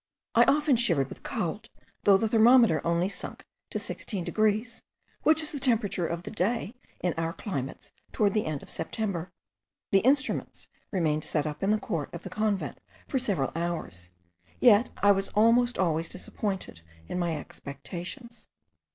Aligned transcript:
I 0.33 0.45
often 0.45 0.77
shivered 0.77 1.09
with 1.09 1.21
cold, 1.21 1.69
though 2.05 2.17
the 2.17 2.27
thermometer 2.27 2.81
only 2.83 3.07
sunk 3.07 3.45
to 3.69 3.77
16 3.77 4.23
degrees, 4.23 4.81
which 5.21 5.43
is 5.43 5.51
the 5.51 5.59
temperature 5.59 6.07
of 6.07 6.23
the 6.23 6.31
day 6.31 6.73
in 7.01 7.13
our 7.19 7.31
climates 7.33 7.91
towards 8.11 8.33
the 8.33 8.47
end 8.47 8.63
of 8.63 8.69
September. 8.71 9.31
The 9.91 9.99
instruments 9.99 10.67
remained 10.89 11.23
set 11.23 11.45
up 11.45 11.61
in 11.61 11.69
the 11.69 11.79
court 11.79 12.11
of 12.15 12.23
the 12.23 12.31
convent 12.31 12.79
for 13.07 13.19
several 13.19 13.51
hours, 13.55 14.09
yet 14.59 14.89
I 15.03 15.11
was 15.11 15.29
almost 15.35 15.77
always 15.77 16.09
disappointed 16.09 16.81
in 17.07 17.19
my 17.19 17.35
expectations. 17.37 18.47